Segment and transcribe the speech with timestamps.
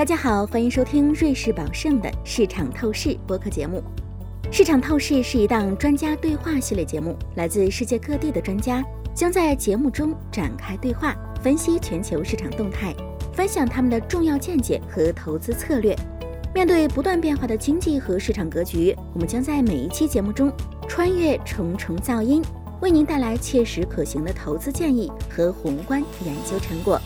[0.00, 3.84] 大家好，欢迎收听瑞士宝盛的市场透视播客节目。
[4.50, 8.82] 市场透视是一档专家对话系列节目，来自世界各地的专家
[9.14, 12.94] 将在节目中展开对话，分析全球市场动态，
[13.34, 15.94] 分享他们的重要见解和投资策略。
[16.54, 20.50] 面对不断变化的经济和市场格局，我们将在每一期节目中
[20.88, 22.42] 穿越重重噪音，
[22.80, 26.98] 为您带来切实可行的投资建议和宏观研究成果。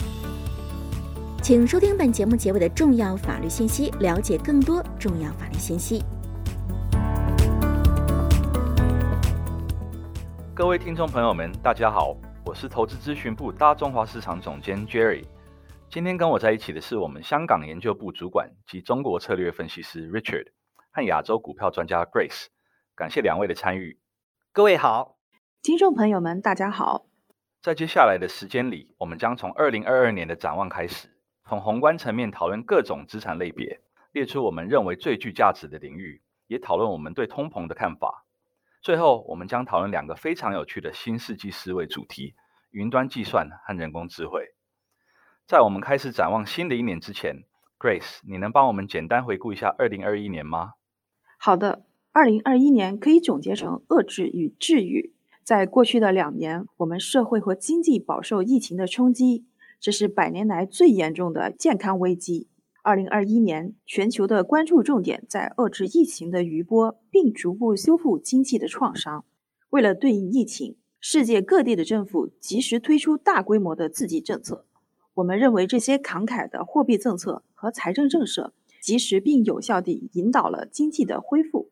[1.47, 6.03] 请收听本节目结尾的重要法律信息，了解更多重要法律信息。
[10.55, 15.23] 各位听众朋友们，大家好，我是投资咨询部大中华市场总监 Jerry。
[15.87, 20.47] 今天跟我在一起的是我们香港研究部主管及中国策略分析师 Richard
[20.91, 22.47] 和亚洲股票专家 Grace。
[22.95, 23.99] 感谢两位的参与。
[24.51, 25.17] 各位好，
[25.61, 27.05] 听众朋友们，大家好。
[27.61, 31.09] 在接下来的时间里，我们将从二零二二年的展望开始。
[31.47, 33.79] 从宏观层面讨论各种资产类别，
[34.11, 38.25] 列出我们认为最具价值的领域，也讨论我们对通膨的看法。
[38.81, 42.33] 最后，我们将讨论两个非常有趣的新世纪思维主题：
[42.71, 44.55] 云端计算和人工智慧。
[45.45, 47.43] 在我们开始展望新的一年之前
[47.77, 50.73] ，Grace，你能帮我们简单回顾一下二零二一年吗？
[51.37, 55.13] 好的，二零二一年可以总结成遏制与治愈。
[55.43, 59.45] 在过去的两年，我们社会和经济饱受疫情的冲击。
[59.79, 62.47] 这是百年来最严重的健康危机。
[62.81, 69.25] 二零二一年，全球的关注重点在遏制疫情的余波，并逐步修复经济的创伤。
[69.71, 74.65] 为了对应疫情，世界各地的政府及时推出大规模的刺激政策。
[75.15, 81.71] 我们认为，这些慷慨的货币政策和财政政策，及时并有效地引导了经济的恢复。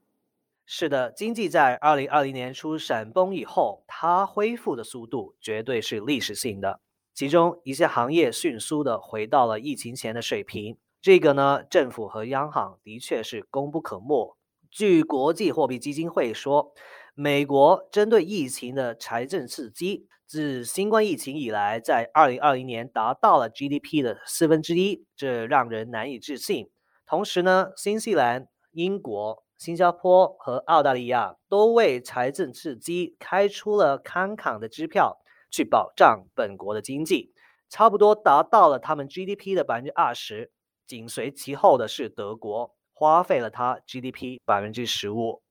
[0.66, 6.80] 是的，经济在二零二零年初闪崩以后，它恢复的速度绝对是历史性的。
[7.14, 14.36] 其中一些行业迅速的回到了疫情前的水平，这个呢，政府和央行的确是功不可没。
[14.72, 16.74] 据国际货币基金会说，
[17.14, 26.72] 美国针对疫情的财政刺激，自新冠疫情以来，在二零二零年达到了 GDP 的四分之一，这让人难以置信。
[27.06, 35.20] 同时呢，新西兰、英国、新加坡和澳大利亚都为财政刺激开出了慷慨的支票。
[35.54, 37.32] 去保障本国的经济，
[37.70, 40.52] 差不多达到了他们 GDP 的百分之二十。
[40.88, 45.44] 紧随其后的是德国，花费了它 GDP 百分之十五。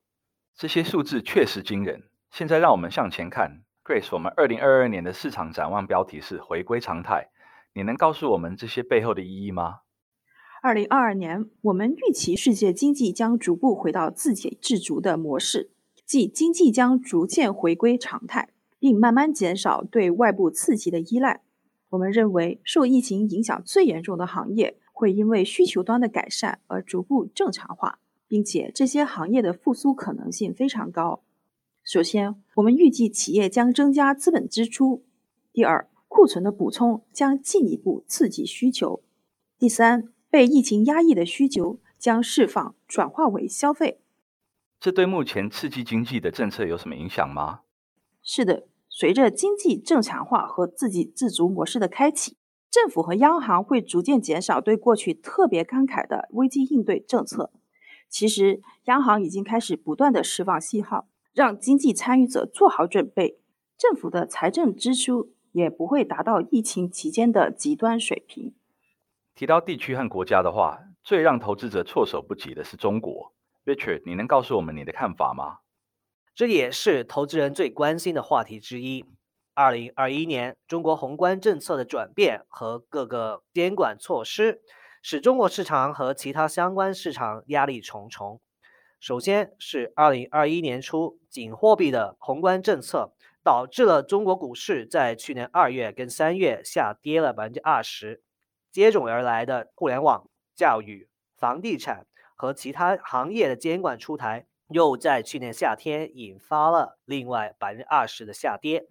[0.53, 2.03] 这些数字确实惊人。
[2.31, 7.29] 现在让我们向前看，Grace，我们二零二二年的市场展望标题是回归常态。
[7.73, 9.79] 你能告诉我们这些背后的意义吗？
[10.61, 15.71] 二零二二年，我们预期世界经济将逐步回到自给自足的模式，
[16.05, 18.49] 即经济将逐渐回归常态。
[18.83, 21.41] 并慢慢减少对外部刺激的依赖。
[21.91, 31.23] 我们认为，受疫情影响最严重的行业会因为需求端的改善而逐步正常化，并且这些行业的复苏可能性非常高。
[31.81, 35.01] 首先，我们预计企业将增加资本支出；
[35.53, 39.01] 第二，库存的补充将进一步刺激需求；
[39.57, 44.01] 第三，被疫情压抑的需求将释放转化为消费。
[44.81, 47.61] 这对目前刺激经济的政策有什么影响吗？
[48.21, 48.67] 是的。
[48.95, 52.37] 随着经济正常化和自给自足模式的开启，
[52.69, 57.51] 政府和央行会逐渐减少对过去特别慷慨的危机应对政策。
[58.07, 63.39] 其实，央行已经开始不断的释放信号，让经济参与者做好准备。
[63.79, 68.53] 政府的财政支出也不会达到疫情期间的极端水平。
[69.33, 73.33] 提到地区和国家的话，最让投资者措手不及的是中国。
[73.65, 75.62] Richard，你能告诉我们你的看法吗？
[76.35, 79.05] 这也是投资人最关心的话题之一。
[79.53, 84.61] 二零二一年，中国宏观政策的转变和各个监管措施，
[85.03, 88.41] 使中国市场和其他相关市场压力重重。
[88.99, 93.13] 首先是二零二一年初紧货币的宏观政策，
[93.43, 98.23] 导致了中国股市在去年二月跟三月下跌了百分之二十。
[98.71, 101.07] 接踵而来的互联网、教育、
[101.37, 104.47] 房地产和其他行业的监管出台。
[104.69, 108.87] 又在去年夏天引发了另外百分之二十的下跌。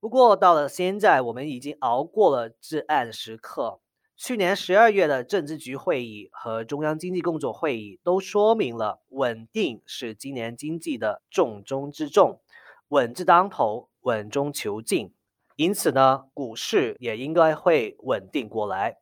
[0.00, 3.80] 不过到了现在，我们已经熬过了至暗时刻。
[4.16, 12.40] 去年十二月的政治局会议和中央经济工作会议都说明了，稳定是今年经济的重中之重，
[12.88, 15.12] 稳字当头，稳中求进。
[15.56, 18.98] 因此呢，股市也应该会稳定过来。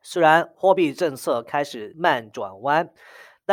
[0.00, 2.92] 虽然货币政策开始慢转弯。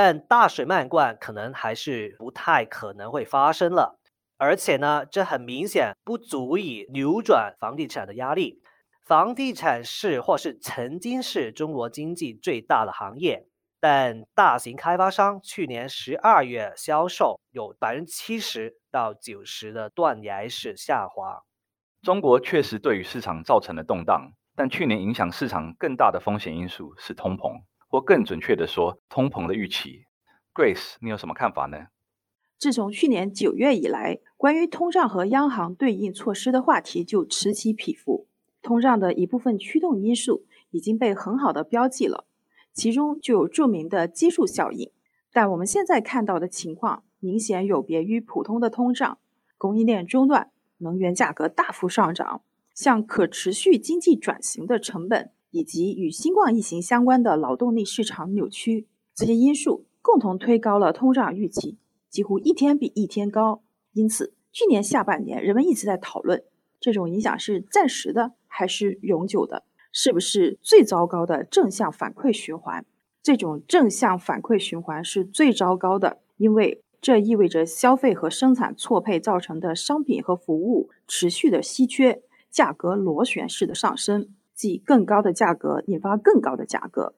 [0.01, 3.99] 但大水漫灌可能还是不太可能会发生了，
[4.37, 8.63] 而且呢，这很明显不足以扭转房地产的压力，
[9.03, 13.49] 房地产是或是曾经是中国经济最大的行业，
[13.81, 21.43] 但大型开发商去年十二月销售有百分之七十到九十的断崖式下滑。
[22.01, 30.05] 中国确实对于市场造成了动荡，但去年影响市场更大的风险因素是通膨，或更准确的说，通膨的预期。
[30.53, 31.87] Grace，你有什么看法呢？
[32.57, 38.27] 自从去年九月以来，关于通胀和央行对应措施的话题就此起彼伏。
[38.61, 42.25] 通胀的一部分驱动因素已经被很好的标记了，
[42.73, 44.91] 其中就有著名的基数效应。
[45.31, 49.17] 但我们现在看到的情况明显有别于普通的通胀，
[49.57, 52.41] 供应链中断，能源价格大幅上涨，
[52.73, 61.77] 向可持续经济转型的成本，以及与新冠疫情相关的劳动力市场扭曲，这些因素共同推高了通胀预期，
[62.09, 63.61] 几乎一天比一天高。
[63.93, 66.43] 因此，去年下半年人们一直在讨论，
[66.79, 68.33] 这种影响是暂时的。
[68.51, 69.63] 还是永久的，
[69.93, 72.83] 是不是最糟糕的正向反馈循环？
[73.21, 87.13] 这种正向反馈循环是最糟糕的，因为这意味着消费和生产错配造成的商品和服务持续的稀缺，价格螺旋式的上升，即更高的价格引发更高的价格。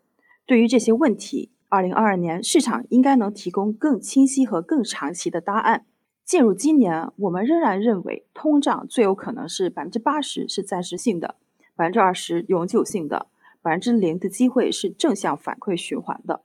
[0.45, 5.88] 对于这些问题，二零二二年市场应该能提供更清晰和更长期的答案。
[6.23, 11.33] 进入今年，我们仍然认为通胀最有可能是百分之八十是暂时性的，
[11.75, 13.25] 百分之二十永久性的，
[13.63, 16.44] 百分之零的机会是正向反馈循环的。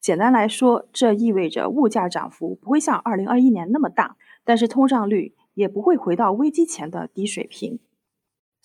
[0.00, 7.80] 简单来说，这意味着物价涨幅不会像二零二一年那么大，但是通胀率也不会回到危机前的低水平。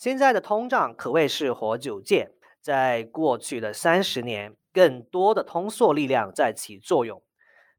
[0.02, 7.22] 现在的通胀可谓是活久见，在过去的三十年，更多的通缩力量在起作用。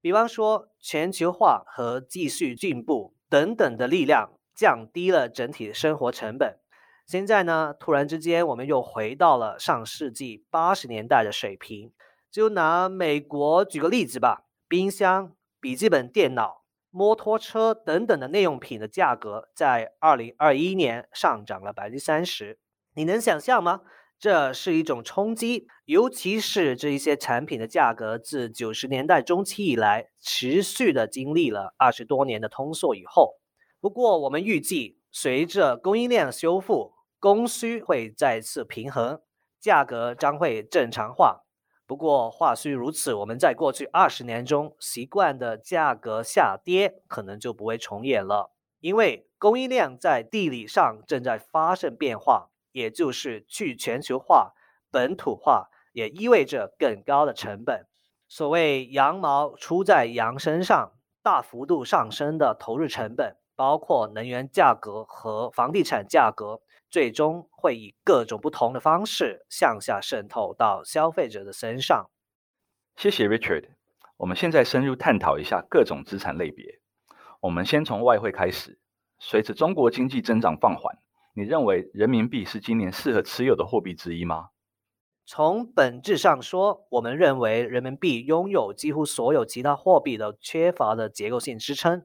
[0.00, 6.60] 比方说，全球化和继续进步等等的力量降低了整体的生活成本。
[7.08, 11.90] 现在呢，突然之间我们又回到了上世纪八十年代的水平。
[12.30, 16.61] 就拿美国举个例子吧，冰箱、笔记本电脑、
[16.92, 22.58] 摩托车等等的内用品的价格在二零二一年上涨了百分之三十。
[22.94, 23.80] 你能想象吗？
[24.18, 33.40] 这是一种冲击，尤其是这一些产品的价格自九十年代中期以来持续的经历了二十多年的通缩以后。
[33.80, 39.20] 不过，我们预计随着供应链修复，供需会再次平衡，
[39.58, 41.40] 价格将会正常化。
[41.92, 48.50] 不过话虽如此，我们在过去二十年中习惯的价格下跌可能就不会重演了，
[48.80, 52.48] 因为供应链在地理上正在发生变化。
[52.72, 54.54] 也就是去全球化、
[54.90, 57.86] 本土化，也意味着更高的成本。
[58.26, 60.92] 所谓“羊毛出在羊身上”，
[61.22, 66.62] 大幅度上升的投入成本，包括能源价格和房地产价格，
[66.92, 72.10] 最终会以各种不同的方式向下渗透到消费者的身上。
[72.96, 73.70] 谢谢 Richard。
[74.18, 76.80] 我们现在深入探讨一下各种资产类别。
[77.40, 78.78] 我们先从外汇开始。
[79.18, 80.98] 随着中国经济增长放缓。
[81.34, 84.50] 你认为人民币是今年适合持有的货币之一吗？
[85.24, 92.04] 从本质上说，我们认为人民币拥有几乎所有其他货币的缺乏的结构性支撑。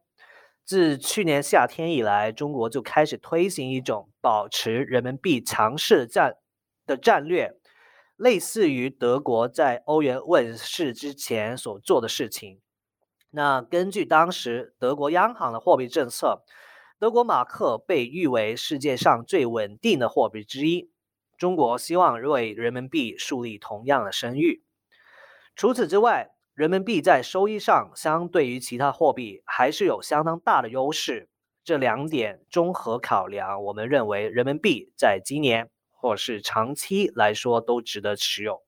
[0.68, 6.36] 自去年夏天以来，中国就开始推行一种保持人民币强势战
[6.86, 7.56] 的战略，
[8.18, 12.60] 类似于德国在欧元问世之前所做的事情。
[13.32, 16.44] 那根据当时德国央行的货币政策。
[17.00, 20.90] 德国马克被誉为世界上最稳定的货币之一。
[21.38, 24.64] 中国希望为人民币树立同样的声誉。
[25.56, 31.30] 除此之外，人民币在收益上相对于其他货币还是有相当大的优势。
[31.64, 38.64] 这两点综合考量，我们认为人民币在今年或是长期来说都值得持有。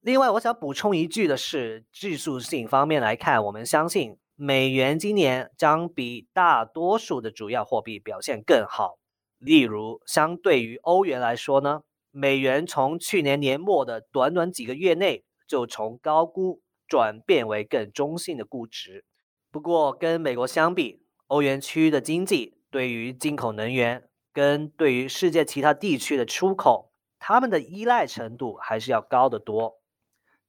[0.00, 4.16] 另外，我想补充一句的是，技术性方面来看，我们相信。
[4.36, 9.00] 美元今年将比大多数的主要货币表现更好。
[9.40, 16.60] 例如，相对于欧元来说呢，美元从去年年末的短短几个月内就从高估
[16.94, 19.04] 转变为更中性的估值。
[19.50, 29.80] 不过，跟美国相比，欧元区的经济对于进口能源跟对于世界其他地区的出口，他们的依赖程度还是要高得多。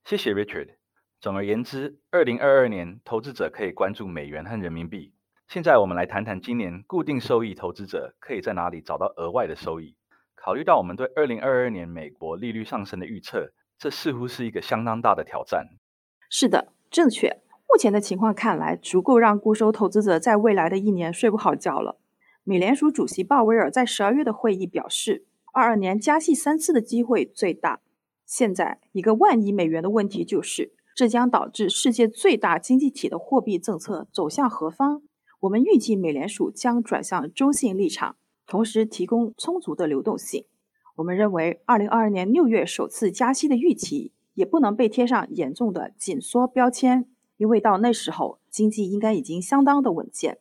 [0.03, 0.75] 谢谢 Richard。
[1.19, 5.15] 总而言之，二零二二年投资者可以关注美元和人民币。
[5.47, 9.95] 现在我们来谈谈今年固定收益投资者可以在哪里找到额外的收益。
[10.35, 15.65] 考虑到我们对二零二二年美国利率上升的预测，这似乎是一个相当大的挑战。
[16.29, 17.41] 是的，正确。
[17.67, 21.99] 目前的情况看来，足够让固收投资者在未来的一年睡不好觉了。
[22.43, 27.81] 美联储主席鲍威尔在十二月的会议表示，二二年加息三次的机会最大。
[28.25, 35.01] 现在一个万亿美元的问题就是，这将导致世界最大经济体的货币政策走向何方？
[35.41, 38.15] 我们预计美联储将转向中性立场，
[38.47, 40.45] 同时提供充足的流动性。
[40.95, 50.37] 我们认为，二零二二年六月首次加息的预期也不能被贴上严重的紧缩标签，因为到那时候经济应该已经相当的稳健。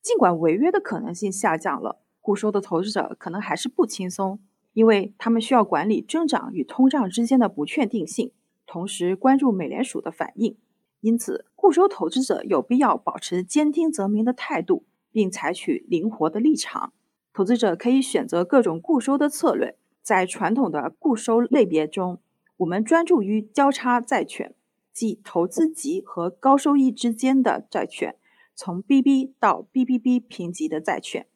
[0.00, 4.40] 尽管违约的可能性下降了，固收的投资者可能还是不轻松，
[4.72, 8.32] 因为他们需要管理增长与通胀之间的不确定性，
[8.66, 10.56] 同时关注美联储的反应。
[11.00, 16.92] 因此，固收投资者有必要保持兼听则明的态度，并采取灵活的立场。
[17.32, 19.76] 投资者可以选择各种固收的策略。
[20.02, 22.20] 在传统的固收类别中，
[22.62, 24.54] 我们专注于交叉债券，
[24.92, 28.16] 即投资级和高收益之间的债券，
[28.54, 31.26] 从 BB 到 BBB 评级的债券。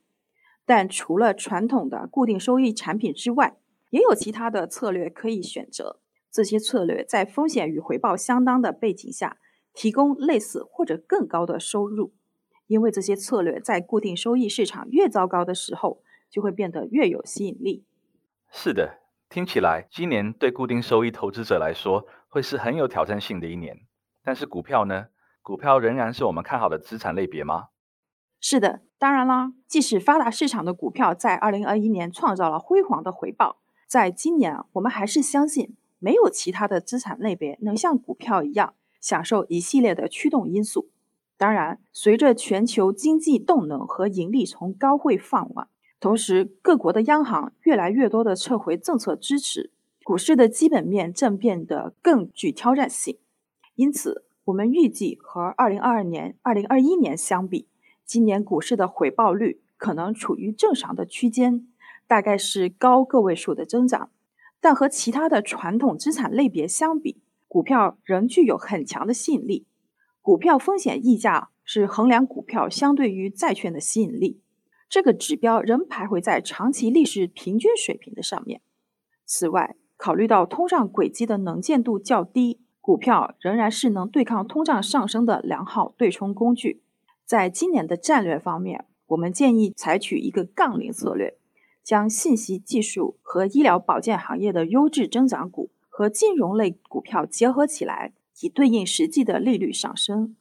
[0.65, 3.57] 但除了传统的固定收益产品之外，
[3.91, 6.01] 也有其他的策略可以选择。
[6.31, 9.39] 这些策略在风险与回报相当的背景下，
[9.73, 12.13] 提供类似或者更高的收入。
[12.69, 17.85] 因为这些策略在固定收益市场越糟糕的时候，就会变得越有吸引力。
[18.51, 18.99] 是的，
[19.37, 23.81] 听起来今年对固定收益投资者来说会是很有挑战性的一年。
[24.25, 25.09] 但是股票呢？
[25.43, 27.67] 股票仍然是我们看好的资产类别吗？
[28.41, 29.53] 是的，当然啦。
[29.67, 40.89] 即使发达市场的股票在二零二一年创造了辉煌的回报，在今年我们还是相信没有其他的资产类别能像股票一样享受一系列的驱动因素。
[41.37, 45.69] 当然，随着全球经济动能和盈利从高位放缓。
[45.99, 49.71] 同时，各国的央行越来越多的撤回政策支持，
[50.05, 53.19] 股市的基本面正变得更具挑战性。
[53.77, 57.67] 因此，我们预计和2022年、2021年相比，
[58.05, 61.67] 今年股市的回报率可能处于正常的区间，
[62.07, 64.11] 大概是高个位数的增长。
[64.61, 69.67] 但和其他的传统资产类别相比，股票仍具有很强的吸引力。
[70.21, 74.41] 股票风险溢价是衡量股票相对于债券的吸引力。
[74.89, 78.61] 这个指标仍徘徊在长期历史平均水平的上面。
[79.25, 86.83] 此外，考虑到通胀轨迹的能见度较低，股票仍然是能对抗通胀上升的良好对冲工具。
[87.25, 91.37] 在今年的战略方面，我们建议采取一个杠铃策略，
[91.83, 100.37] 将信息技术和医疗保健行业的优质增长股和金融类股票结合起来，以对应实际的利率上升。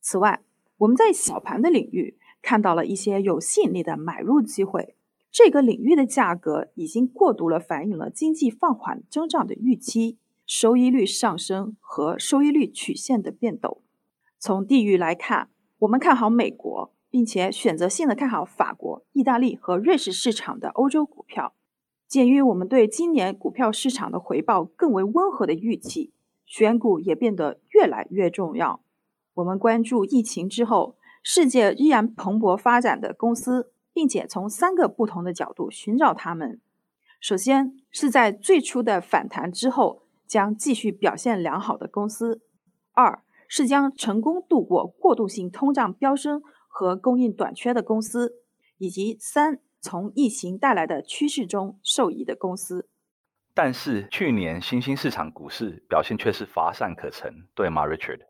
[0.00, 0.40] 此外，
[0.78, 2.16] 我们在小盘的领域。
[2.42, 4.96] 看到了一些有吸引力的买入机会，
[5.30, 13.80] 这个领域的价格已经过度了反映了经济放缓增长的预期、收益率上升和收益率曲线的变动。
[14.40, 21.54] 从地域来看，我们看好美国，并且选择性的看好法国、意大利和瑞士市场的欧洲股票。
[22.08, 26.12] 鉴于我们对今年股票市场的回报更为温和的预期，
[26.44, 28.82] 选股也变得越来越重要。
[29.34, 30.96] 我们关注疫情之后。
[31.22, 36.60] 世界依然蓬勃发展的公司，并且从三个不同的角度寻找它们。
[37.20, 42.40] 首先是在最初的反弹之后将继续表现良好的公司；
[42.92, 48.28] 二是将成功度过过渡性通胀飙升和供应短缺的公司；
[48.78, 52.88] 以及三从疫情带来的趋势中受益的公司。
[53.54, 58.20] 但是去年新兴市场股市表现却是乏善可陈，对吗，Richard？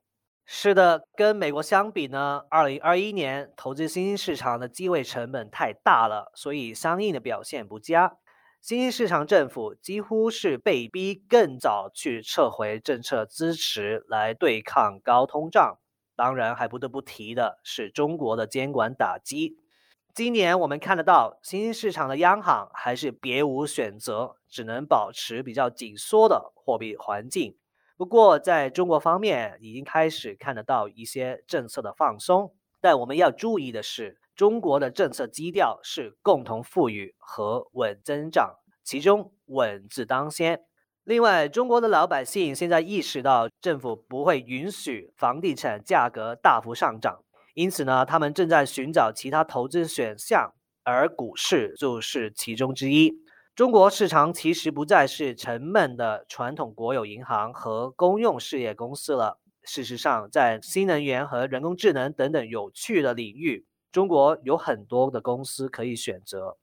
[0.45, 8.17] 是的，跟美国相比呢，二零二一年投资新兴市场的机会成本太大了，所以相应的表现不佳。
[8.61, 15.79] 新兴市场政府几乎是被逼更早去撤回政策支持来对抗高通胀。
[16.15, 19.57] 当然，还不得不提的是中国的监管打击。
[20.15, 27.57] 今年我们看得到，新兴市场的央行还是别无选择，只能保持比较紧缩的货币环境。
[28.03, 40.65] 不过，在中国方面已经开始看得到一些政策的放松，但我们要注意的是，中国的政策基调是共同富裕和稳增长，其中“稳”字当先。
[41.05, 47.23] 另外，中国的老百姓现在意识到政府不会允许房地产价格大幅上涨，
[47.55, 53.22] 因此呢，他们正在寻找其他投资选项，而股市就是其中之一。
[53.55, 59.41] 中国市场其实不再是沉闷的传统国有银行和公用事业公司了。
[59.63, 66.57] 事实上，在新能源和人工智能等等有趣的领域，中国有很多的公司可以选择。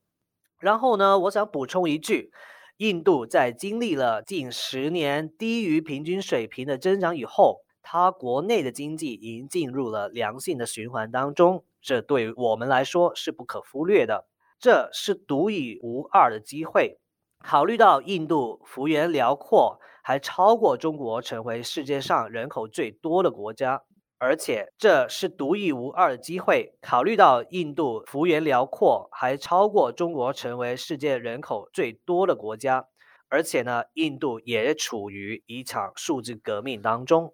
[0.57, 2.31] 然后呢，我想补充一句：
[2.77, 14.25] 印度在经历了近十年低于平均水平的增长以后，它国内的经济已经进入了良性的循环当中，这对我们来说是不可忽略的。
[14.59, 16.99] 这是独一无二的机会。
[17.41, 23.83] 考虑到印度幅员辽阔，还超过中国成为世界上人口最多的国家，
[24.17, 26.75] 而且这是独一无二的机会。
[26.81, 32.87] 考虑到印度幅员辽阔，还超过中国成为世界人口最多的国家，
[33.29, 37.33] 而且呢，印度也处于一场数字革命当中。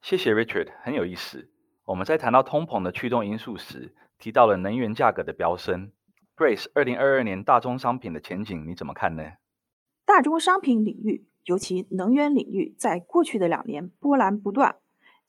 [0.00, 1.48] 谢谢 Richard，很有意思。
[1.86, 5.90] 我们在谈到通膨的驱动因素时，提到了能源价格的飙升。
[6.42, 9.22] Grace，二零二二年大宗商品的前景你怎么看呢？
[10.04, 14.74] 大宗商品领域，尤其能源领域，在过去的两年波澜不断。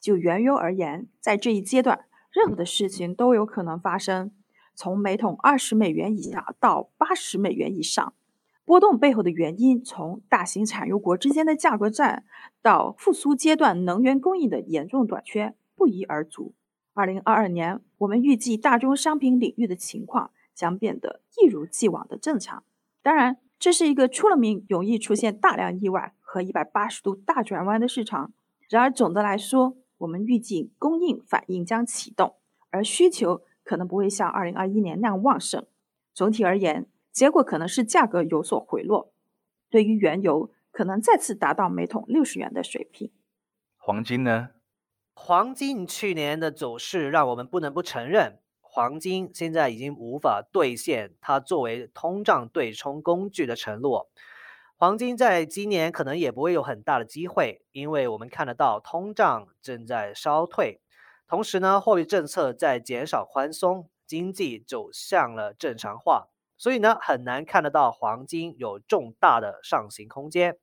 [0.00, 4.32] 就原油而言，在这一阶段，任何的事情都有可能发生，
[4.74, 8.12] 从每桶二十美元以下到八十美元以上。
[8.64, 12.24] 波动背后的原因，从大型产油国之间的价格战，
[12.60, 16.54] 到复苏阶段能源供应的严重短缺，不一而足。
[16.92, 20.32] 二零二二年，我们预计大宗商品领域的情况。
[20.54, 22.64] 将变得一如既往的正常。
[23.02, 28.32] 当然，这是一个出了名容易出现大量意外和一百八十度大转弯的市场。
[28.68, 32.36] 然而，总的来说，我们预计供应反应将启动，
[32.70, 35.66] 而需求可能不会像二零二一年那样旺盛。
[36.14, 39.12] 总体而言，结果可能是价格有所回落。
[39.68, 43.12] 对于原油，可能再次达到每桶六十元的水平。
[43.76, 44.50] 黄金呢？
[45.14, 48.40] 黄金去年的走势让我们不能不承认。
[48.74, 54.10] 黄金现在已经无法兑现它作为通胀对冲工具的承诺。
[54.76, 60.80] 黄金在今年可能也不会有很大的机会，因为我们看得到通胀正在稍退，
[61.28, 66.26] 同时呢，货币政策在减少宽松，经济走向了正常化，
[66.56, 70.58] 所以呢，很难看得到黄金有重大的上行空间。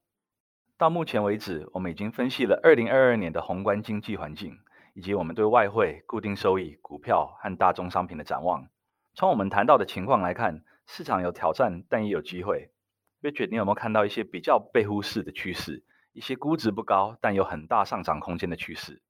[0.77, 4.59] 到目前为止，我们已经分析了二零二二年的宏观经济环境。
[4.93, 8.67] 以及我们对外汇、固定收益、股票和大宗商品的展望。
[9.13, 12.71] 从我们谈到的情况来看，市场有挑战，但也有机会。
[13.21, 15.83] Richard，你有没有看到一些比较被忽视的趋势？
[16.13, 19.01] 一些估值不高，但有很大上涨空间的趋势？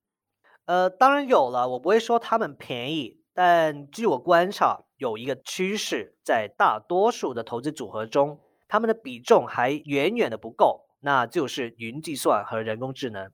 [0.65, 1.67] 呃，当然有了。
[1.69, 13.31] 我不会说他们便宜，但据我观察，有一个趋势，在大多数的投资组合中，他们的比重还远远的不够，那就是云计算和人工智能。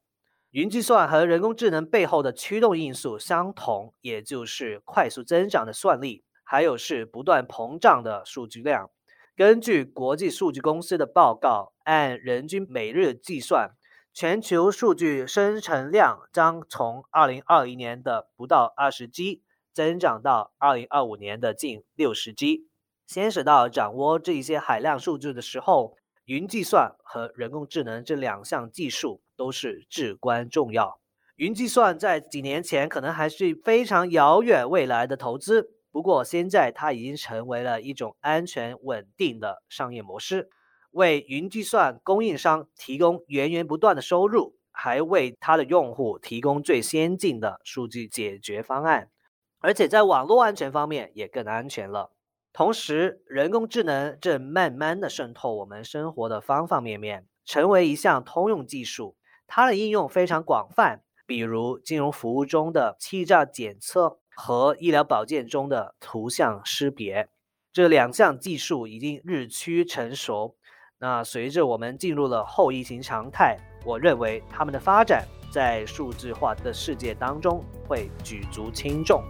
[0.52, 8.90] 云计算和人工智能背后的驱动因素相同，也就是快速增长的算力，还有是不断膨胀的数据量。
[9.36, 13.72] 根据国际数据公司的报告，按人均每日计算，
[14.14, 22.68] 全球数据生成量将从2021年的不到20 G 增长到2025年的近60 G。
[23.06, 29.22] 先使到掌握这一些海量数据的时候，云计算和人工智能这两项技术。
[29.38, 31.00] 都是至关重要。
[31.38, 40.50] 云计算在几年前可能还是非常遥远未来的投资，不过现在它已经成为了一种安全稳定的商业模式，
[40.90, 49.12] 为云计算供应商提供源源不断的收入，还为它的用户提供最先进的数据解决方案，
[49.60, 52.12] 而且在网络安全方面也更安全了。
[52.52, 59.16] 同时，人工智能正慢慢的渗透我们生活的方方面面，成为一项通用技术。
[59.48, 67.30] 它的应用非常广泛，比如金融服务中的欺诈检测和医疗保健中的图像识别，
[67.74, 70.56] 这两项技术已经日趋成熟。
[71.00, 79.24] 那随着我们进入了后疫情常态，我认为他们的发展在数字化的世界当中会举足轻重。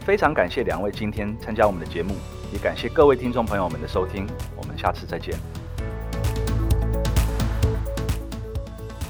[0.00, 2.14] 非常感谢两位今天参加我们的节目，
[2.52, 4.26] 也感谢各位听众朋友们的收听，
[4.56, 5.63] 我们下次再见。